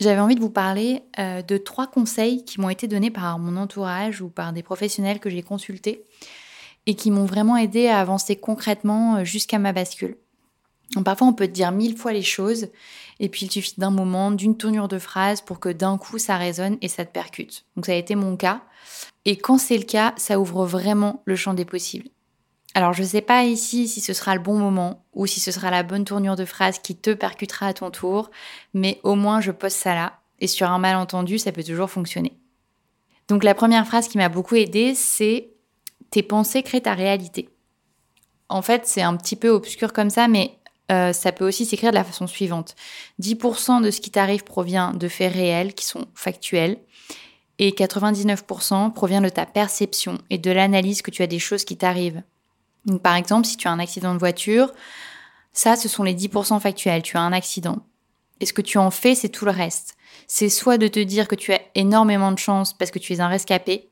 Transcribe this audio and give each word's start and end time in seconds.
J'avais 0.00 0.20
envie 0.20 0.36
de 0.36 0.40
vous 0.40 0.50
parler 0.50 1.02
euh, 1.18 1.42
de 1.42 1.56
trois 1.56 1.88
conseils 1.88 2.44
qui 2.44 2.60
m'ont 2.60 2.70
été 2.70 2.86
donnés 2.86 3.10
par 3.10 3.38
mon 3.40 3.56
entourage 3.56 4.22
ou 4.22 4.28
par 4.28 4.52
des 4.52 4.62
professionnels 4.62 5.18
que 5.18 5.28
j'ai 5.28 5.42
consultés 5.42 6.04
et 6.86 6.94
qui 6.94 7.10
m'ont 7.10 7.24
vraiment 7.24 7.56
aidé 7.56 7.88
à 7.88 7.98
avancer 7.98 8.36
concrètement 8.36 9.16
euh, 9.16 9.24
jusqu'à 9.24 9.58
ma 9.58 9.72
bascule. 9.72 10.16
Parfois, 11.04 11.26
on 11.26 11.32
peut 11.32 11.48
te 11.48 11.52
dire 11.52 11.72
mille 11.72 11.96
fois 11.96 12.12
les 12.12 12.22
choses 12.22 12.68
et 13.18 13.28
puis 13.28 13.46
il 13.46 13.50
suffit 13.50 13.74
d'un 13.76 13.90
moment, 13.90 14.30
d'une 14.30 14.56
tournure 14.56 14.88
de 14.88 14.98
phrase 14.98 15.40
pour 15.40 15.58
que 15.60 15.68
d'un 15.68 15.98
coup 15.98 16.18
ça 16.18 16.36
résonne 16.36 16.78
et 16.80 16.88
ça 16.88 17.04
te 17.04 17.12
percute. 17.12 17.64
Donc 17.76 17.86
ça 17.86 17.92
a 17.92 17.96
été 17.96 18.14
mon 18.14 18.36
cas. 18.36 18.62
Et 19.24 19.36
quand 19.36 19.58
c'est 19.58 19.76
le 19.76 19.84
cas, 19.84 20.14
ça 20.16 20.40
ouvre 20.40 20.64
vraiment 20.64 21.22
le 21.26 21.36
champ 21.36 21.54
des 21.54 21.64
possibles. 21.64 22.08
Alors 22.78 22.92
je 22.92 23.02
ne 23.02 23.08
sais 23.08 23.22
pas 23.22 23.42
ici 23.42 23.88
si 23.88 24.00
ce 24.00 24.12
sera 24.12 24.36
le 24.36 24.40
bon 24.40 24.56
moment 24.56 25.04
ou 25.12 25.26
si 25.26 25.40
ce 25.40 25.50
sera 25.50 25.68
la 25.68 25.82
bonne 25.82 26.04
tournure 26.04 26.36
de 26.36 26.44
phrase 26.44 26.78
qui 26.78 26.94
te 26.94 27.12
percutera 27.12 27.66
à 27.66 27.72
ton 27.72 27.90
tour, 27.90 28.30
mais 28.72 29.00
au 29.02 29.16
moins 29.16 29.40
je 29.40 29.50
pose 29.50 29.72
ça 29.72 29.96
là, 29.96 30.20
et 30.38 30.46
sur 30.46 30.70
un 30.70 30.78
malentendu, 30.78 31.40
ça 31.40 31.50
peut 31.50 31.64
toujours 31.64 31.90
fonctionner. 31.90 32.38
Donc 33.26 33.42
la 33.42 33.56
première 33.56 33.84
phrase 33.84 34.06
qui 34.06 34.16
m'a 34.16 34.28
beaucoup 34.28 34.54
aidée, 34.54 34.94
c'est 34.94 35.48
tes 36.12 36.22
pensées 36.22 36.62
créent 36.62 36.82
ta 36.82 36.94
réalité. 36.94 37.48
En 38.48 38.62
fait, 38.62 38.86
c'est 38.86 39.02
un 39.02 39.16
petit 39.16 39.34
peu 39.34 39.48
obscur 39.48 39.92
comme 39.92 40.08
ça, 40.08 40.28
mais 40.28 40.56
euh, 40.92 41.12
ça 41.12 41.32
peut 41.32 41.48
aussi 41.48 41.66
s'écrire 41.66 41.90
de 41.90 41.96
la 41.96 42.04
façon 42.04 42.28
suivante. 42.28 42.76
10% 43.20 43.82
de 43.82 43.90
ce 43.90 44.00
qui 44.00 44.12
t'arrive 44.12 44.44
provient 44.44 44.92
de 44.92 45.08
faits 45.08 45.32
réels 45.32 45.74
qui 45.74 45.84
sont 45.84 46.06
factuels 46.14 46.78
et 47.58 47.72
99% 47.72 48.92
provient 48.92 49.20
de 49.20 49.30
ta 49.30 49.46
perception 49.46 50.18
et 50.30 50.38
de 50.38 50.52
l'analyse 50.52 51.02
que 51.02 51.10
tu 51.10 51.24
as 51.24 51.26
des 51.26 51.40
choses 51.40 51.64
qui 51.64 51.76
t'arrivent. 51.76 52.22
Donc, 52.88 53.02
par 53.02 53.14
exemple, 53.14 53.46
si 53.46 53.56
tu 53.56 53.68
as 53.68 53.70
un 53.70 53.78
accident 53.78 54.14
de 54.14 54.18
voiture, 54.18 54.72
ça, 55.52 55.76
ce 55.76 55.88
sont 55.88 56.02
les 56.02 56.14
10% 56.14 56.58
factuels. 56.58 57.02
Tu 57.02 57.16
as 57.16 57.20
un 57.20 57.32
accident. 57.32 57.78
Et 58.40 58.46
ce 58.46 58.52
que 58.52 58.62
tu 58.62 58.78
en 58.78 58.90
fais, 58.90 59.14
c'est 59.14 59.28
tout 59.28 59.44
le 59.44 59.50
reste. 59.50 59.94
C'est 60.26 60.48
soit 60.48 60.78
de 60.78 60.88
te 60.88 61.00
dire 61.00 61.28
que 61.28 61.34
tu 61.34 61.52
as 61.52 61.60
énormément 61.74 62.32
de 62.32 62.38
chance 62.38 62.72
parce 62.72 62.90
que 62.90 62.98
tu 62.98 63.12
es 63.12 63.20
un 63.20 63.28
rescapé, 63.28 63.88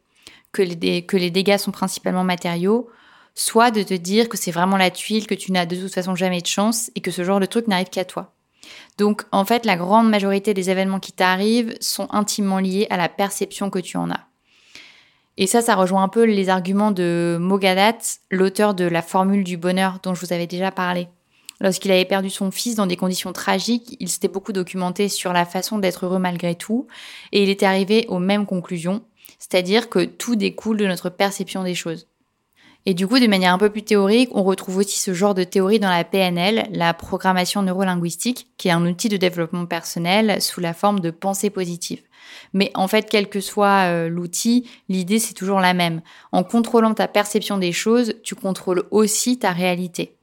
que 0.52 0.62
les, 0.62 1.04
que 1.04 1.16
les 1.16 1.30
dégâts 1.30 1.58
sont 1.58 1.72
principalement 1.72 2.24
matériaux, 2.24 2.88
soit 3.34 3.70
de 3.70 3.82
te 3.82 3.94
dire 3.94 4.28
que 4.28 4.38
c'est 4.38 4.50
vraiment 4.50 4.76
la 4.76 4.90
tuile, 4.90 5.26
que 5.26 5.34
tu 5.34 5.52
n'as 5.52 5.66
de 5.66 5.76
toute 5.76 5.92
façon 5.92 6.14
jamais 6.14 6.40
de 6.40 6.46
chance 6.46 6.90
et 6.94 7.00
que 7.00 7.10
ce 7.10 7.24
genre 7.24 7.40
de 7.40 7.46
truc 7.46 7.68
n'arrive 7.68 7.90
qu'à 7.90 8.04
toi. 8.04 8.32
Donc 8.98 9.24
en 9.30 9.44
fait, 9.44 9.66
la 9.66 9.76
grande 9.76 10.08
majorité 10.08 10.54
des 10.54 10.70
événements 10.70 11.00
qui 11.00 11.12
t'arrivent 11.12 11.76
sont 11.80 12.08
intimement 12.10 12.58
liés 12.58 12.86
à 12.88 12.96
la 12.96 13.08
perception 13.08 13.68
que 13.68 13.78
tu 13.78 13.96
en 13.96 14.10
as. 14.10 14.26
Et 15.38 15.46
ça, 15.46 15.60
ça 15.60 15.74
rejoint 15.74 16.02
un 16.02 16.08
peu 16.08 16.24
les 16.24 16.48
arguments 16.48 16.92
de 16.92 17.36
Mogadat, 17.38 17.98
l'auteur 18.30 18.74
de 18.74 18.84
la 18.84 19.02
formule 19.02 19.44
du 19.44 19.56
bonheur 19.56 19.98
dont 20.02 20.14
je 20.14 20.24
vous 20.24 20.32
avais 20.32 20.46
déjà 20.46 20.70
parlé. 20.70 21.08
Lorsqu'il 21.60 21.92
avait 21.92 22.04
perdu 22.04 22.30
son 22.30 22.50
fils 22.50 22.74
dans 22.74 22.86
des 22.86 22.96
conditions 22.96 23.32
tragiques, 23.32 23.96
il 24.00 24.08
s'était 24.08 24.28
beaucoup 24.28 24.52
documenté 24.52 25.08
sur 25.08 25.32
la 25.32 25.46
façon 25.46 25.78
d'être 25.78 26.04
heureux 26.04 26.18
malgré 26.18 26.54
tout, 26.54 26.86
et 27.32 27.42
il 27.42 27.48
était 27.48 27.66
arrivé 27.66 28.06
aux 28.08 28.18
mêmes 28.18 28.46
conclusions, 28.46 29.02
c'est-à-dire 29.38 29.88
que 29.88 30.04
tout 30.04 30.36
découle 30.36 30.76
de 30.76 30.86
notre 30.86 31.10
perception 31.10 31.62
des 31.62 31.74
choses. 31.74 32.08
Et 32.88 32.94
du 32.94 33.08
coup, 33.08 33.18
de 33.18 33.26
manière 33.26 33.52
un 33.52 33.58
peu 33.58 33.70
plus 33.70 33.82
théorique, 33.82 34.30
on 34.32 34.44
retrouve 34.44 34.76
aussi 34.76 35.00
ce 35.00 35.12
genre 35.12 35.34
de 35.34 35.44
théorie 35.44 35.80
dans 35.80 35.90
la 35.90 36.04
PNL, 36.04 36.68
la 36.70 36.94
programmation 36.94 37.62
neurolinguistique, 37.62 38.48
qui 38.58 38.68
est 38.68 38.72
un 38.72 38.86
outil 38.86 39.08
de 39.08 39.16
développement 39.16 39.66
personnel 39.66 40.40
sous 40.40 40.60
la 40.60 40.72
forme 40.72 41.00
de 41.00 41.10
pensée 41.10 41.50
positive. 41.50 42.02
Mais 42.52 42.70
en 42.74 42.88
fait, 42.88 43.08
quel 43.10 43.28
que 43.28 43.40
soit 43.40 43.88
euh, 43.90 44.08
l'outil, 44.08 44.68
l'idée 44.88 45.18
c'est 45.18 45.34
toujours 45.34 45.60
la 45.60 45.74
même. 45.74 46.02
En 46.32 46.44
contrôlant 46.44 46.94
ta 46.94 47.08
perception 47.08 47.58
des 47.58 47.72
choses, 47.72 48.14
tu 48.22 48.34
contrôles 48.34 48.84
aussi 48.90 49.38
ta 49.38 49.52
réalité. 49.52 50.16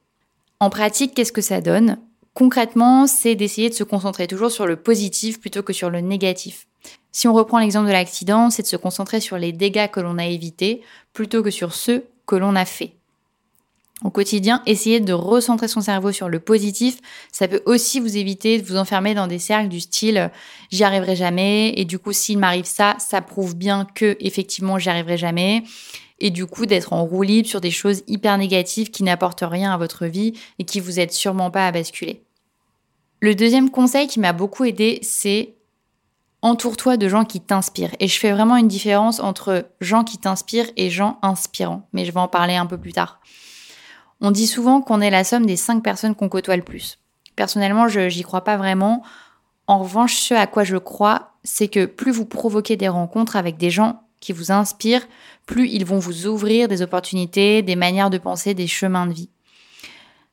En 0.60 0.70
pratique, 0.70 1.14
qu'est-ce 1.14 1.32
que 1.32 1.40
ça 1.40 1.60
donne? 1.60 1.98
Concrètement, 2.34 3.06
c'est 3.06 3.34
d'essayer 3.34 3.68
de 3.68 3.74
se 3.74 3.84
concentrer 3.84 4.26
toujours 4.26 4.50
sur 4.50 4.66
le 4.66 4.76
positif 4.76 5.40
plutôt 5.40 5.62
que 5.62 5.72
sur 5.72 5.90
le 5.90 6.00
négatif. 6.00 6.66
Si 7.12 7.28
on 7.28 7.32
reprend 7.32 7.60
l'exemple 7.60 7.86
de 7.86 7.92
l'accident, 7.92 8.50
c'est 8.50 8.62
de 8.62 8.66
se 8.66 8.76
concentrer 8.76 9.20
sur 9.20 9.38
les 9.38 9.52
dégâts 9.52 9.88
que 9.88 10.00
l'on 10.00 10.18
a 10.18 10.26
évités 10.26 10.82
plutôt 11.12 11.42
que 11.44 11.50
sur 11.50 11.72
ceux 11.72 12.04
que 12.26 12.34
l'on 12.34 12.56
a 12.56 12.64
fait. 12.64 12.96
Au 14.02 14.10
quotidien, 14.10 14.60
essayer 14.66 14.98
de 14.98 15.12
recentrer 15.12 15.68
son 15.68 15.80
cerveau 15.80 16.10
sur 16.10 16.28
le 16.28 16.40
positif, 16.40 16.98
ça 17.30 17.46
peut 17.46 17.62
aussi 17.64 18.00
vous 18.00 18.16
éviter 18.16 18.60
de 18.60 18.66
vous 18.66 18.76
enfermer 18.76 19.14
dans 19.14 19.28
des 19.28 19.38
cercles 19.38 19.68
du 19.68 19.80
style 19.80 20.30
j'y 20.70 20.82
arriverai 20.82 21.14
jamais 21.14 21.72
et 21.76 21.84
du 21.84 21.98
coup 22.00 22.12
s'il 22.12 22.38
m'arrive 22.38 22.64
ça, 22.64 22.96
ça 22.98 23.22
prouve 23.22 23.54
bien 23.54 23.86
que 23.94 24.16
effectivement 24.18 24.78
j'y 24.78 24.90
arriverai 24.90 25.16
jamais 25.16 25.62
et 26.18 26.30
du 26.30 26.44
coup 26.44 26.66
d'être 26.66 26.92
en 26.92 27.04
roue 27.04 27.22
libre 27.22 27.48
sur 27.48 27.60
des 27.60 27.70
choses 27.70 28.02
hyper 28.08 28.36
négatives 28.36 28.90
qui 28.90 29.04
n'apportent 29.04 29.44
rien 29.46 29.72
à 29.72 29.78
votre 29.78 30.06
vie 30.06 30.32
et 30.58 30.64
qui 30.64 30.80
vous 30.80 30.98
aident 30.98 31.12
sûrement 31.12 31.50
pas 31.50 31.66
à 31.66 31.72
basculer. 31.72 32.22
Le 33.20 33.34
deuxième 33.34 33.70
conseil 33.70 34.06
qui 34.06 34.20
m'a 34.20 34.32
beaucoup 34.32 34.64
aidé, 34.64 34.98
c'est 35.02 35.54
entoure-toi 36.42 36.98
de 36.98 37.08
gens 37.08 37.24
qui 37.24 37.40
t'inspirent. 37.40 37.94
Et 38.00 38.08
je 38.08 38.18
fais 38.18 38.32
vraiment 38.32 38.56
une 38.56 38.68
différence 38.68 39.18
entre 39.18 39.66
gens 39.80 40.04
qui 40.04 40.18
t'inspirent 40.18 40.70
et 40.76 40.90
gens 40.90 41.18
inspirants. 41.22 41.88
Mais 41.94 42.04
je 42.04 42.12
vais 42.12 42.20
en 42.20 42.28
parler 42.28 42.54
un 42.54 42.66
peu 42.66 42.76
plus 42.76 42.92
tard. 42.92 43.20
On 44.20 44.30
dit 44.30 44.46
souvent 44.46 44.80
qu'on 44.80 45.00
est 45.00 45.10
la 45.10 45.24
somme 45.24 45.46
des 45.46 45.56
cinq 45.56 45.82
personnes 45.82 46.14
qu'on 46.14 46.28
côtoie 46.28 46.56
le 46.56 46.62
plus. 46.62 46.98
Personnellement, 47.36 47.88
je 47.88 48.00
n'y 48.00 48.22
crois 48.22 48.44
pas 48.44 48.56
vraiment. 48.56 49.02
En 49.66 49.78
revanche, 49.78 50.16
ce 50.16 50.34
à 50.34 50.46
quoi 50.46 50.64
je 50.64 50.76
crois, 50.76 51.32
c'est 51.42 51.68
que 51.68 51.86
plus 51.86 52.12
vous 52.12 52.26
provoquez 52.26 52.76
des 52.76 52.88
rencontres 52.88 53.36
avec 53.36 53.56
des 53.56 53.70
gens 53.70 54.02
qui 54.20 54.32
vous 54.32 54.52
inspirent, 54.52 55.06
plus 55.46 55.68
ils 55.68 55.84
vont 55.84 55.98
vous 55.98 56.26
ouvrir 56.26 56.68
des 56.68 56.82
opportunités, 56.82 57.62
des 57.62 57.76
manières 57.76 58.10
de 58.10 58.18
penser, 58.18 58.54
des 58.54 58.66
chemins 58.66 59.06
de 59.06 59.12
vie. 59.12 59.28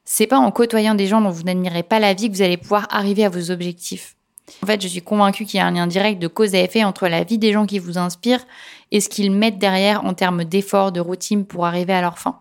C'est 0.05 0.27
pas 0.27 0.37
en 0.37 0.51
côtoyant 0.51 0.95
des 0.95 1.07
gens 1.07 1.21
dont 1.21 1.29
vous 1.29 1.43
n'admirez 1.43 1.83
pas 1.83 1.99
la 1.99 2.13
vie 2.13 2.29
que 2.29 2.35
vous 2.35 2.41
allez 2.41 2.57
pouvoir 2.57 2.87
arriver 2.89 3.25
à 3.25 3.29
vos 3.29 3.51
objectifs. 3.51 4.15
En 4.63 4.65
fait, 4.65 4.81
je 4.81 4.87
suis 4.87 5.01
convaincue 5.01 5.45
qu'il 5.45 5.57
y 5.57 5.61
a 5.61 5.65
un 5.65 5.71
lien 5.71 5.87
direct 5.87 6.21
de 6.21 6.27
cause 6.27 6.55
à 6.55 6.59
effet 6.59 6.83
entre 6.83 7.07
la 7.07 7.23
vie 7.23 7.37
des 7.37 7.53
gens 7.53 7.65
qui 7.65 7.79
vous 7.79 7.97
inspirent 7.97 8.45
et 8.91 8.99
ce 8.99 9.09
qu'ils 9.09 9.31
mettent 9.31 9.59
derrière 9.59 10.05
en 10.05 10.13
termes 10.13 10.43
d'efforts, 10.43 10.91
de 10.91 10.99
routine 10.99 11.45
pour 11.45 11.65
arriver 11.65 11.93
à 11.93 12.01
leur 12.01 12.19
fin. 12.19 12.39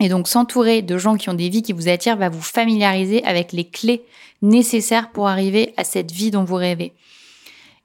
Et 0.00 0.08
donc 0.08 0.28
s'entourer 0.28 0.80
de 0.82 0.96
gens 0.98 1.16
qui 1.16 1.28
ont 1.28 1.34
des 1.34 1.50
vies 1.50 1.62
qui 1.62 1.74
vous 1.74 1.88
attirent 1.88 2.16
va 2.16 2.30
vous 2.30 2.40
familiariser 2.40 3.22
avec 3.24 3.52
les 3.52 3.68
clés 3.68 4.02
nécessaires 4.40 5.10
pour 5.10 5.28
arriver 5.28 5.74
à 5.76 5.84
cette 5.84 6.10
vie 6.10 6.30
dont 6.30 6.44
vous 6.44 6.56
rêvez. 6.56 6.94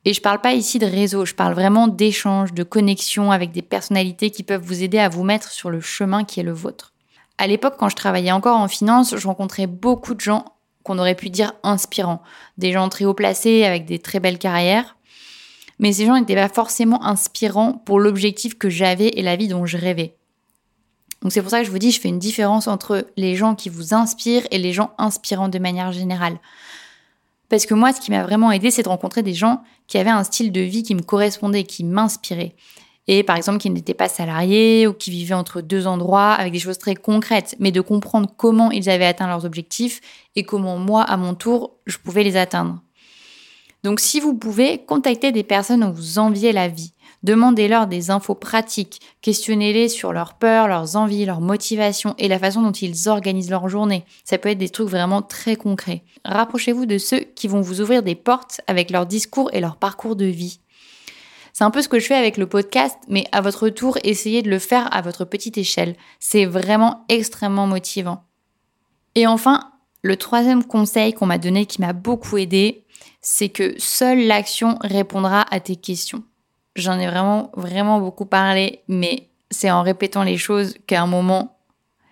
Et 0.06 0.14
je 0.14 0.22
parle 0.22 0.40
pas 0.40 0.54
ici 0.54 0.80
de 0.80 0.86
réseau, 0.86 1.26
je 1.26 1.34
parle 1.34 1.56
vraiment 1.56 1.88
d'échanges, 1.88 2.54
de 2.54 2.64
connexions 2.64 3.32
avec 3.32 3.52
des 3.52 3.64
personnalités 3.64 4.30
qui 4.30 4.44
peuvent 4.44 4.64
vous 4.64 4.84
aider 4.84 5.00
à 5.00 5.10
vous 5.10 5.24
mettre 5.24 5.52
sur 5.52 5.70
le 5.70 5.82
chemin 5.82 6.24
qui 6.24 6.40
est 6.40 6.44
le 6.44 6.54
vôtre. 6.54 6.94
À 7.38 7.48
l'époque, 7.48 7.76
quand 7.78 7.90
je 7.90 7.96
travaillais 7.96 8.32
encore 8.32 8.60
en 8.60 8.68
finance, 8.68 9.16
je 9.18 9.28
rencontrais 9.28 9.68
beaucoup 9.68 10.14
de 10.14 10.22
gens 10.22 10.46
qu'on 10.84 11.00
aurait 11.00 11.16
pu 11.16 11.30
dire 11.30 11.54
inspirants, 11.64 12.22
des 12.58 12.72
gens 12.72 12.88
très 12.88 13.06
haut 13.06 13.16
placés 13.16 13.66
avec 13.66 13.86
des 13.86 14.00
très 14.00 14.20
belles 14.20 14.38
carrières. 14.38 14.96
Mais 15.80 15.92
ces 15.92 16.06
gens 16.06 16.18
n'étaient 16.18 16.36
pas 16.36 16.48
forcément 16.48 17.04
inspirants 17.04 17.74
pour 17.74 18.00
l'objectif 18.00 18.58
que 18.58 18.70
j'avais 18.70 19.10
et 19.10 19.24
la 19.24 19.36
vie 19.36 19.50
dont 19.50 19.66
je 19.66 19.78
rêvais. 19.78 20.16
Donc 21.22 21.32
c'est 21.32 21.42
pour 21.42 21.50
ça 21.50 21.60
que 21.60 21.66
je 21.66 21.72
vous 21.72 21.80
dis, 21.80 21.92
je 21.92 22.00
fais 22.00 22.10
une 22.10 22.20
différence 22.20 22.68
entre 22.68 23.08
les 23.18 23.36
gens 23.36 23.56
qui 23.56 23.70
vous 23.70 23.94
inspirent 23.94 24.48
et 24.52 24.58
les 24.58 24.74
gens 24.74 24.92
inspirants 24.98 25.50
de 25.50 25.60
manière 25.60 25.92
générale. 25.92 26.38
Parce 27.50 27.66
que 27.66 27.74
moi, 27.74 27.94
ce 27.94 28.02
qui 28.02 28.12
m'a 28.12 28.24
vraiment 28.24 28.52
aidé, 28.52 28.72
c'est 28.72 28.84
de 28.84 28.90
rencontrer 28.90 29.24
des 29.24 29.34
gens 29.34 29.64
qui 29.88 29.98
avaient 29.98 30.10
un 30.10 30.24
style 30.24 30.52
de 30.52 30.62
vie 30.62 30.84
qui 30.84 30.96
me 30.96 31.02
correspondait, 31.02 31.64
qui 31.64 31.84
m'inspirait. 31.84 32.56
Et 33.08 33.24
par 33.24 33.36
exemple, 33.36 33.60
qui 33.60 33.70
n'étaient 33.70 33.94
pas 33.94 34.10
salariés 34.10 34.88
ou 34.88 34.94
qui 34.94 35.12
vivaient 35.12 35.36
entre 35.36 35.62
deux 35.62 35.86
endroits 35.86 36.32
avec 36.32 36.52
des 36.54 36.60
choses 36.60 36.80
très 36.80 36.96
concrètes, 36.96 37.56
mais 37.60 37.72
de 37.72 37.82
comprendre 37.82 38.30
comment 38.36 38.72
ils 38.72 38.90
avaient 38.90 39.06
atteint 39.06 39.28
leurs 39.28 39.46
objectifs 39.46 40.02
et 40.36 40.44
comment 40.44 40.78
moi, 40.78 41.04
à 41.04 41.16
mon 41.18 41.36
tour, 41.36 41.76
je 41.86 41.98
pouvais 41.98 42.24
les 42.24 42.36
atteindre. 42.36 42.80
Donc 43.86 44.00
si 44.00 44.20
vous 44.20 44.34
pouvez, 44.34 44.80
contacter 44.80 45.32
des 45.32 45.44
personnes 45.44 45.82
dont 45.82 45.92
vous 45.92 46.18
enviez 46.18 46.52
la 46.54 46.68
vie. 46.68 46.94
Demandez-leur 47.22 47.86
des 47.86 48.10
infos 48.10 48.34
pratiques, 48.34 49.00
questionnez-les 49.22 49.90
sur 49.90 50.12
leurs 50.12 50.34
peurs, 50.40 50.68
leurs 50.68 50.96
envies, 50.96 51.24
leurs 51.24 51.40
motivations 51.40 52.16
et 52.18 52.28
la 52.28 52.40
façon 52.40 52.64
dont 52.64 52.72
ils 52.72 53.08
organisent 53.10 53.52
leur 53.52 53.70
journée. 53.70 54.04
Ça 54.24 54.40
peut 54.40 54.50
être 54.50 54.58
des 54.58 54.70
trucs 54.70 54.90
vraiment 54.90 55.22
très 55.22 55.56
concrets. 55.56 56.02
Rapprochez-vous 56.26 56.88
de 56.88 56.98
ceux 56.98 57.20
qui 57.20 57.48
vont 57.48 57.62
vous 57.62 57.80
ouvrir 57.80 58.02
des 58.02 58.16
portes 58.16 58.60
avec 58.66 58.90
leur 58.90 59.06
discours 59.06 59.52
et 59.54 59.62
leur 59.62 59.76
parcours 59.76 60.16
de 60.16 60.26
vie. 60.26 60.62
C'est 61.54 61.64
un 61.64 61.70
peu 61.70 61.84
ce 61.84 61.88
que 61.88 62.00
je 62.00 62.08
fais 62.08 62.16
avec 62.16 62.38
le 62.38 62.48
podcast, 62.48 62.98
mais 63.08 63.26
à 63.32 63.42
votre 63.42 63.70
tour, 63.70 64.00
essayez 64.04 64.42
de 64.42 64.50
le 64.50 64.58
faire 64.58 64.92
à 64.96 65.04
votre 65.04 65.26
petite 65.26 65.60
échelle. 65.60 65.96
C'est 66.20 66.46
vraiment 66.46 67.06
extrêmement 67.08 67.68
motivant. 67.68 68.24
Et 69.14 69.28
enfin, 69.28 69.70
le 70.06 70.18
troisième 70.18 70.64
conseil 70.64 71.14
qu'on 71.14 71.26
m'a 71.26 71.40
donné 71.40 71.66
qui 71.66 71.82
m'a 71.82 71.94
beaucoup 71.94 72.38
aidé, 72.38 72.85
c'est 73.28 73.50
que 73.50 73.74
seule 73.80 74.28
l'action 74.28 74.78
répondra 74.82 75.48
à 75.50 75.60
tes 75.60 75.76
questions. 75.76 76.24
J'en 76.76 77.00
ai 77.00 77.08
vraiment, 77.08 77.50
vraiment 77.56 78.00
beaucoup 78.00 78.28
parlé, 78.28 78.84
mais 78.88 79.30
c'est 79.50 79.72
en 79.72 79.82
répétant 79.82 80.22
les 80.22 80.38
choses 80.38 80.76
qu'à 80.86 81.02
un 81.02 81.08
moment, 81.08 81.58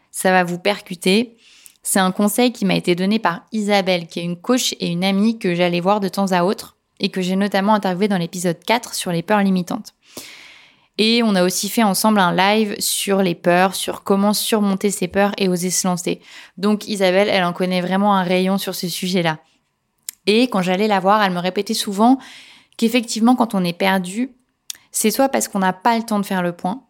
ça 0.10 0.32
va 0.32 0.44
vous 0.44 0.58
percuter. 0.58 1.38
C'est 1.84 2.00
un 2.00 2.12
conseil 2.12 2.52
qui 2.52 2.66
m'a 2.66 2.74
été 2.74 2.96
donné 2.96 3.20
par 3.20 3.46
Isabelle, 3.52 4.08
qui 4.08 4.22
est 4.22 4.24
une 4.24 4.42
coach 4.42 4.74
et 4.80 4.88
une 4.88 5.04
amie 5.04 5.38
que 5.38 5.54
j'allais 5.54 5.82
voir 5.82 6.00
de 6.00 6.08
temps 6.08 6.32
à 6.32 6.44
autre 6.46 6.78
et 7.00 7.10
que 7.10 7.22
j'ai 7.22 7.36
notamment 7.36 7.76
interviewé 7.76 8.08
dans 8.08 8.18
l'épisode 8.18 8.58
4 8.66 8.96
sur 8.96 9.12
les 9.12 9.22
peurs 9.22 9.44
limitantes. 9.44 9.94
Et 10.98 11.22
on 11.22 11.36
a 11.36 11.44
aussi 11.44 11.70
fait 11.70 11.84
ensemble 11.84 12.20
un 12.20 12.36
live 12.36 12.76
sur 12.80 13.22
les 13.22 13.36
peurs, 13.36 13.76
sur 13.76 14.04
comment 14.04 14.34
surmonter 14.34 14.90
ces 14.90 15.08
peurs 15.08 15.34
et 15.38 15.48
oser 15.48 15.70
se 15.70 15.88
lancer. 15.88 16.22
Donc 16.58 16.88
Isabelle, 16.88 17.30
elle 17.30 17.44
en 17.44 17.54
connaît 17.54 17.82
vraiment 17.82 18.16
un 18.16 18.24
rayon 18.24 18.58
sur 18.58 18.74
ce 18.74 18.90
sujet-là. 18.90 19.38
Et 20.28 20.44
quand 20.50 20.62
j'allais 20.62 20.88
la 20.88 21.00
voir, 21.00 21.22
elle 21.24 21.34
me 21.34 21.40
répétait 21.40 21.74
souvent 21.74 22.18
qu'effectivement, 22.78 23.36
quand 23.36 23.56
on 23.56 23.64
est 23.64 23.78
perdu, 23.78 24.32
c'est 24.92 25.12
soit 25.12 25.30
parce 25.30 25.48
qu'on 25.48 25.60
n'a 25.60 25.74
pas 25.74 25.98
le 25.98 26.04
temps 26.04 26.20
de 26.20 26.26
faire 26.26 26.42
le 26.42 26.54
point, 26.54 26.84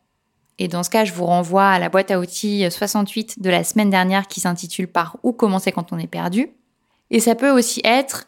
et 0.59 0.67
dans 0.67 0.83
ce 0.83 0.89
cas, 0.89 1.03
je 1.03 1.13
vous 1.13 1.25
renvoie 1.25 1.67
à 1.67 1.79
la 1.79 1.89
boîte 1.89 2.11
à 2.11 2.19
outils 2.19 2.65
68 2.69 3.41
de 3.41 3.49
la 3.49 3.63
semaine 3.63 3.89
dernière 3.89 4.27
qui 4.27 4.39
s'intitule 4.39 4.87
Par 4.87 5.17
où 5.23 5.33
commencer 5.33 5.71
quand 5.71 5.91
on 5.91 5.97
est 5.97 6.07
perdu. 6.07 6.51
Et 7.09 7.19
ça 7.19 7.35
peut 7.35 7.49
aussi 7.49 7.81
être 7.83 8.27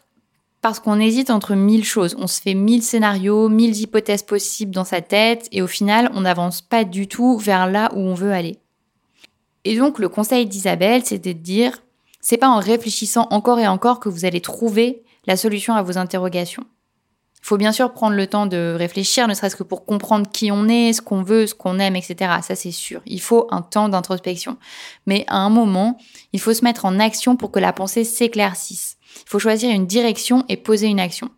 parce 0.60 0.80
qu'on 0.80 0.98
hésite 0.98 1.30
entre 1.30 1.54
mille 1.54 1.84
choses. 1.84 2.16
On 2.18 2.26
se 2.26 2.40
fait 2.40 2.54
mille 2.54 2.82
scénarios, 2.82 3.48
mille 3.48 3.76
hypothèses 3.76 4.24
possibles 4.24 4.74
dans 4.74 4.84
sa 4.84 5.00
tête, 5.00 5.48
et 5.52 5.62
au 5.62 5.68
final, 5.68 6.10
on 6.14 6.22
n'avance 6.22 6.60
pas 6.60 6.82
du 6.82 7.06
tout 7.06 7.38
vers 7.38 7.68
là 7.68 7.90
où 7.94 8.00
on 8.00 8.14
veut 8.14 8.32
aller. 8.32 8.58
Et 9.64 9.76
donc, 9.76 9.98
le 9.98 10.08
conseil 10.08 10.46
d'Isabelle, 10.46 11.04
c'était 11.04 11.34
de 11.34 11.38
dire, 11.38 11.78
c'est 12.28 12.38
pas 12.38 12.48
en 12.48 12.58
réfléchissant 12.58 13.28
encore 13.30 13.60
et 13.60 13.68
encore 13.68 14.00
que 14.00 14.08
vous 14.08 14.24
allez 14.24 14.40
trouver 14.40 15.04
la 15.28 15.36
solution 15.36 15.76
à 15.76 15.82
vos 15.82 15.96
interrogations. 15.96 16.64
Il 17.40 17.46
faut 17.46 17.56
bien 17.56 17.70
sûr 17.70 17.92
prendre 17.92 18.16
le 18.16 18.26
temps 18.26 18.46
de 18.46 18.74
réfléchir, 18.76 19.28
ne 19.28 19.34
serait-ce 19.34 19.54
que 19.54 19.62
pour 19.62 19.86
comprendre 19.86 20.28
qui 20.28 20.50
on 20.50 20.66
est, 20.66 20.92
ce 20.92 21.00
qu'on 21.00 21.22
veut, 21.22 21.46
ce 21.46 21.54
qu'on 21.54 21.78
aime, 21.78 21.94
etc. 21.94 22.32
Ça, 22.42 22.56
c'est 22.56 22.72
sûr. 22.72 23.00
Il 23.06 23.20
faut 23.20 23.46
un 23.52 23.62
temps 23.62 23.88
d'introspection. 23.88 24.56
Mais 25.06 25.24
à 25.28 25.36
un 25.36 25.50
moment, 25.50 25.98
il 26.32 26.40
faut 26.40 26.52
se 26.52 26.64
mettre 26.64 26.84
en 26.84 26.98
action 26.98 27.36
pour 27.36 27.52
que 27.52 27.60
la 27.60 27.72
pensée 27.72 28.02
s'éclaircisse. 28.02 28.96
Il 29.24 29.28
faut 29.28 29.38
choisir 29.38 29.70
une 29.70 29.86
direction 29.86 30.44
et 30.48 30.56
poser 30.56 30.88
une 30.88 30.98
action. 30.98 31.30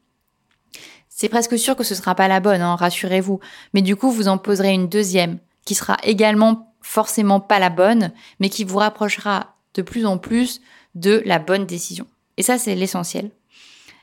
C'est 1.10 1.28
presque 1.28 1.58
sûr 1.58 1.76
que 1.76 1.84
ce 1.84 1.92
ne 1.92 1.98
sera 1.98 2.14
pas 2.14 2.28
la 2.28 2.40
bonne, 2.40 2.62
hein, 2.62 2.76
rassurez-vous. 2.76 3.40
Mais 3.74 3.82
du 3.82 3.94
coup, 3.94 4.10
vous 4.10 4.28
en 4.28 4.38
poserez 4.38 4.72
une 4.72 4.88
deuxième, 4.88 5.38
qui 5.66 5.74
sera 5.74 5.98
également 6.02 6.72
forcément 6.80 7.40
pas 7.40 7.58
la 7.58 7.68
bonne, 7.68 8.10
mais 8.40 8.48
qui 8.48 8.64
vous 8.64 8.78
rapprochera 8.78 9.54
de 9.74 9.82
plus 9.82 10.06
en 10.06 10.16
plus 10.16 10.62
de 10.94 11.22
la 11.24 11.38
bonne 11.38 11.66
décision. 11.66 12.06
Et 12.36 12.42
ça, 12.42 12.58
c'est 12.58 12.74
l'essentiel. 12.74 13.30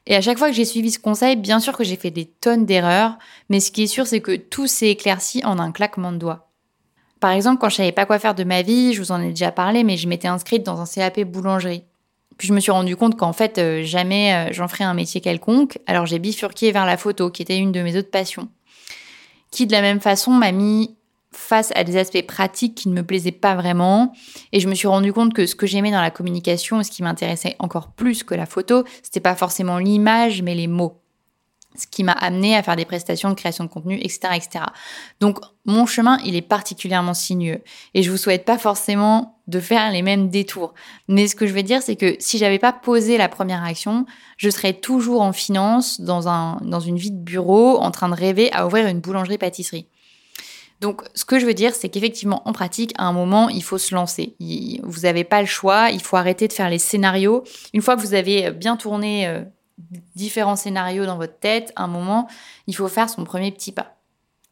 Et 0.08 0.16
à 0.16 0.22
chaque 0.22 0.38
fois 0.38 0.50
que 0.50 0.56
j'ai 0.56 0.66
suivi 0.66 0.92
ce 0.92 1.00
conseil, 1.00 1.36
bien 1.36 1.60
sûr 1.60 1.76
que 1.76 1.84
j'ai 1.84 1.96
fait 1.96 2.12
des 2.12 2.26
tonnes 2.26 2.66
d'erreurs, 2.66 3.18
mais 3.50 3.60
ce 3.60 3.72
qui 3.72 3.84
est 3.84 3.88
sûr, 3.88 4.06
c'est 4.06 4.22
que 4.22 4.36
tout 4.36 4.68
s'est 4.68 4.90
éclairci 4.90 5.44
en 5.44 5.58
un 5.58 5.72
claquement 5.72 6.12
de 6.12 6.18
doigts. 6.18 6.52
Par 7.20 7.32
exemple, 7.32 7.60
quand 7.60 7.70
je 7.70 7.78
savais 7.78 7.92
pas 7.92 8.06
quoi 8.06 8.20
faire 8.20 8.36
de 8.36 8.44
ma 8.44 8.62
vie, 8.62 8.94
je 8.94 9.02
vous 9.02 9.12
en 9.12 9.22
ai 9.22 9.30
déjà 9.30 9.52
parlé, 9.52 9.84
mais 9.84 9.98
je 9.98 10.08
m'étais 10.08 10.28
inscrite 10.28 10.64
dans 10.64 10.80
un 10.80 10.86
CAP 10.86 11.22
boulangerie. 11.22 11.84
Puis 12.38 12.48
je 12.48 12.54
me 12.54 12.60
suis 12.60 12.72
rendu 12.72 12.96
compte 12.96 13.18
qu'en 13.18 13.34
fait, 13.34 13.58
euh, 13.58 13.84
jamais 13.84 14.34
euh, 14.34 14.54
j'en 14.54 14.68
ferais 14.68 14.84
un 14.84 14.94
métier 14.94 15.22
quelconque, 15.22 15.80
alors 15.88 16.06
j'ai 16.06 16.20
bifurqué 16.20 16.72
vers 16.72 16.86
la 16.86 16.98
photo, 16.98 17.32
qui 17.32 17.42
était 17.42 17.58
une 17.58 17.72
de 17.72 17.82
mes 17.82 17.98
autres 17.98 18.12
passions. 18.12 18.50
Qui 19.52 19.66
de 19.66 19.72
la 19.72 19.82
même 19.82 20.02
façon 20.02 20.32
m'a 20.32 20.52
mis 20.52 20.96
face 21.36 21.72
à 21.76 21.84
des 21.84 21.98
aspects 21.98 22.26
pratiques 22.26 22.76
qui 22.76 22.90
ne 22.90 22.94
me 22.94 23.04
plaisaient 23.04 23.32
pas 23.32 23.56
vraiment. 23.56 24.14
Et 24.52 24.60
je 24.60 24.68
me 24.68 24.76
suis 24.76 24.88
rendu 24.88 25.14
compte 25.14 25.34
que 25.34 25.46
ce 25.46 25.56
que 25.56 25.68
j'aimais 25.68 25.92
dans 25.92 26.02
la 26.02 26.12
communication, 26.12 26.82
ce 26.84 26.92
qui 26.92 27.04
m'intéressait 27.04 27.56
encore 27.60 27.92
plus 27.92 28.24
que 28.24 28.36
la 28.36 28.46
photo, 28.46 28.84
c'était 29.04 29.20
pas 29.20 29.36
forcément 29.36 29.78
l'image, 29.78 30.42
mais 30.42 30.56
les 30.56 30.68
mots. 30.68 31.02
Ce 31.78 31.88
qui 31.88 32.06
m'a 32.06 32.14
amené 32.14 32.56
à 32.56 32.64
faire 32.64 32.78
des 32.78 32.86
prestations 32.86 33.30
de 33.30 33.34
création 33.34 33.66
de 33.66 33.70
contenu, 33.70 33.96
etc., 33.96 34.20
etc. 34.36 34.66
Donc, 35.20 35.40
mon 35.66 35.86
chemin, 35.86 36.20
il 36.24 36.38
est 36.38 36.42
particulièrement 36.42 37.14
sinueux. 37.14 37.62
Et 37.94 38.02
je 38.02 38.10
vous 38.10 38.18
souhaite 38.18 38.46
pas 38.46 38.58
forcément 38.58 39.40
de 39.48 39.60
faire 39.60 39.92
les 39.92 40.02
mêmes 40.02 40.30
détours. 40.30 40.74
Mais 41.10 41.28
ce 41.28 41.36
que 41.36 41.46
je 41.46 41.54
veux 41.54 41.64
dire, 41.64 41.82
c'est 41.82 41.98
que 41.98 42.16
si 42.20 42.38
j'avais 42.38 42.60
pas 42.60 42.72
posé 42.72 43.18
la 43.18 43.28
première 43.28 43.62
action, 43.62 44.06
je 44.38 44.50
serais 44.50 44.74
toujours 44.74 45.22
en 45.22 45.34
finance, 45.34 46.00
dans, 46.00 46.30
un, 46.30 46.60
dans 46.62 46.80
une 46.80 46.98
vie 46.98 47.12
de 47.12 47.22
bureau, 47.22 47.78
en 47.78 47.92
train 47.92 48.08
de 48.08 48.16
rêver 48.16 48.54
à 48.54 48.66
ouvrir 48.66 48.88
une 48.88 49.02
boulangerie-pâtisserie. 49.02 49.88
Donc, 50.82 51.04
ce 51.16 51.26
que 51.26 51.40
je 51.40 51.46
veux 51.46 51.54
dire, 51.54 51.74
c'est 51.74 51.90
qu'effectivement, 51.90 52.48
en 52.48 52.54
pratique, 52.54 52.94
à 52.98 53.06
un 53.06 53.14
moment, 53.14 53.50
il 53.50 53.64
faut 53.64 53.78
se 53.78 53.96
lancer. 53.96 54.36
Vous 54.84 55.02
n'avez 55.02 55.24
pas 55.24 55.42
le 55.42 55.48
choix, 55.48 55.90
il 55.92 56.02
faut 56.02 56.18
arrêter 56.18 56.48
de 56.48 56.54
faire 56.54 56.70
les 56.70 56.80
scénarios. 56.80 57.44
Une 57.74 57.82
fois 57.82 57.96
que 57.96 58.02
vous 58.02 58.14
avez 58.14 58.52
bien 58.52 58.76
tourné 58.76 59.28
euh, 59.28 59.44
différents 60.16 60.56
scénarios 60.56 61.06
dans 61.06 61.18
votre 61.18 61.40
tête, 61.40 61.72
à 61.76 61.84
un 61.84 61.88
moment, 61.88 62.28
il 62.68 62.76
faut 62.76 62.88
faire 62.88 63.10
son 63.10 63.24
premier 63.24 63.52
petit 63.52 63.72
pas. 63.72 63.96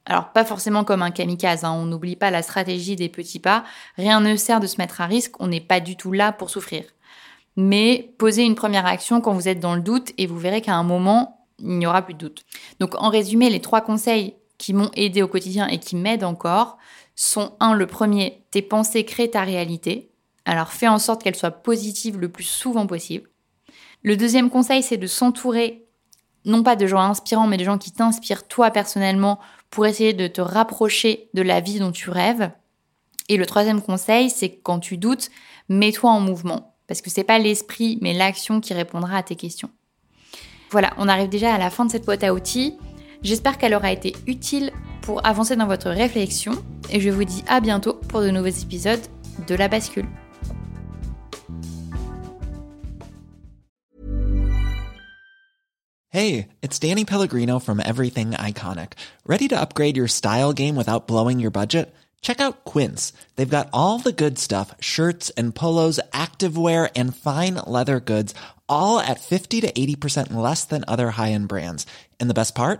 Alors, 0.06 0.34
pas 0.34 0.44
forcément 0.44 0.84
comme 0.84 1.02
un 1.02 1.12
kamikaze, 1.12 1.64
hein. 1.64 1.72
on 1.72 1.86
n'oublie 1.86 2.18
pas 2.18 2.30
la 2.30 2.42
stratégie 2.42 2.96
des 2.96 3.10
petits 3.10 3.40
pas. 3.40 3.64
Rien 3.96 4.20
ne 4.20 4.36
sert 4.36 4.60
de 4.60 4.68
se 4.68 4.78
mettre 4.78 5.00
à 5.00 5.06
risque, 5.06 5.40
on 5.40 5.48
n'est 5.48 5.62
pas 5.62 5.80
du 5.80 5.96
tout 5.96 6.12
là 6.12 6.34
pour 6.34 6.50
souffrir. 6.50 6.84
Mais 7.56 8.14
posez 8.18 8.44
une 8.44 8.56
première 8.56 8.86
action 8.86 9.22
quand 9.22 9.34
vous 9.34 9.48
êtes 9.48 9.60
dans 9.60 9.76
le 9.76 9.82
doute 9.82 10.12
et 10.18 10.28
vous 10.28 10.38
verrez 10.38 10.62
qu'à 10.62 10.76
un 10.76 10.84
moment, 10.84 11.48
il 11.60 11.78
n'y 11.78 11.86
aura 11.86 12.02
plus 12.02 12.16
de 12.16 12.20
doute. 12.20 12.44
Donc, 12.80 12.96
en 13.02 13.10
résumé, 13.10 13.50
les 13.50 13.62
trois 13.62 13.82
conseils 13.82 14.36
qui 14.64 14.74
m'ont 14.74 14.92
aidé 14.96 15.22
au 15.22 15.28
quotidien 15.28 15.68
et 15.68 15.78
qui 15.78 15.98
m'aident 15.98 16.24
encore, 16.24 16.78
sont 17.16 17.52
un, 17.60 17.74
le 17.74 17.86
premier, 17.86 18.46
tes 18.50 18.62
pensées 18.62 19.04
créent 19.04 19.32
ta 19.32 19.42
réalité. 19.42 20.10
Alors 20.46 20.72
fais 20.72 20.88
en 20.88 21.00
sorte 21.00 21.22
qu'elles 21.22 21.36
soient 21.36 21.52
positives 21.52 22.18
le 22.18 22.30
plus 22.30 22.46
souvent 22.46 22.88
possible. 22.88 23.30
Le 24.04 24.16
deuxième 24.16 24.50
conseil, 24.50 24.82
c'est 24.82 24.96
de 24.96 25.06
s'entourer 25.06 25.86
non 26.46 26.64
pas 26.64 26.78
de 26.78 26.88
gens 26.88 27.02
inspirants, 27.02 27.46
mais 27.46 27.58
de 27.58 27.66
gens 27.66 27.78
qui 27.78 27.92
t'inspirent 27.92 28.48
toi 28.48 28.72
personnellement 28.72 29.38
pour 29.70 29.86
essayer 29.86 30.14
de 30.14 30.28
te 30.28 30.40
rapprocher 30.40 31.30
de 31.34 31.42
la 31.42 31.60
vie 31.60 31.80
dont 31.80 31.92
tu 31.92 32.10
rêves. 32.10 32.50
Et 33.28 33.36
le 33.36 33.46
troisième 33.46 33.82
conseil, 33.82 34.30
c'est 34.30 34.60
quand 34.64 34.80
tu 34.80 34.96
doutes, 34.96 35.30
mets-toi 35.68 36.10
en 36.10 36.22
mouvement. 36.22 36.74
Parce 36.88 37.02
que 37.02 37.10
c'est 37.10 37.26
pas 37.26 37.38
l'esprit, 37.38 37.98
mais 38.02 38.14
l'action 38.14 38.62
qui 38.62 38.74
répondra 38.74 39.18
à 39.18 39.24
tes 39.24 39.36
questions. 39.36 39.72
Voilà, 40.72 40.94
on 40.98 41.10
arrive 41.10 41.28
déjà 41.28 41.54
à 41.54 41.58
la 41.58 41.70
fin 41.70 41.84
de 41.84 41.92
cette 41.92 42.06
boîte 42.06 42.24
à 42.24 42.34
outils. 42.34 42.78
J'espère 43.24 43.58
qu'elle 43.58 43.74
aura 43.74 43.92
été 43.92 44.16
utile 44.28 44.72
pour 45.02 45.26
avancer 45.26 45.56
dans 45.56 45.68
votre 45.68 45.90
réflexion. 45.90 46.54
Et 46.90 47.00
je 47.00 47.10
vous 47.10 47.24
dis 47.24 47.44
à 47.48 47.62
bientôt 47.62 47.94
pour 48.10 48.22
de 48.22 48.30
nouveaux 48.30 48.48
épisodes 48.48 49.00
de 49.48 49.56
La 49.56 49.70
Bascule. 49.70 50.08
Hey, 56.10 56.50
it's 56.62 56.78
Danny 56.78 57.06
Pellegrino 57.06 57.60
from 57.60 57.80
Everything 57.80 58.32
Iconic. 58.32 58.94
Ready 59.26 59.48
to 59.48 59.60
upgrade 59.60 59.98
your 59.98 60.08
style 60.08 60.54
game 60.54 60.76
without 60.76 61.08
blowing 61.08 61.40
your 61.40 61.50
budget? 61.50 61.92
Check 62.22 62.40
out 62.40 62.66
Quince. 62.66 63.14
They've 63.36 63.50
got 63.50 63.70
all 63.74 64.00
the 64.00 64.12
good 64.12 64.38
stuff 64.38 64.76
shirts 64.80 65.32
and 65.32 65.56
polos, 65.56 66.00
activewear, 66.12 66.92
and 66.96 67.16
fine 67.16 67.56
leather 67.66 68.00
goods, 68.00 68.36
all 68.70 69.00
at 69.00 69.22
50 69.22 69.62
to 69.62 69.72
80% 69.72 70.34
less 70.34 70.66
than 70.66 70.86
other 70.88 71.10
high 71.12 71.32
end 71.32 71.48
brands. 71.48 71.88
And 72.20 72.30
the 72.30 72.36
best 72.36 72.54
part? 72.54 72.80